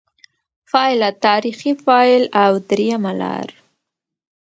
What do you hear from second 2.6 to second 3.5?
درېیمه لار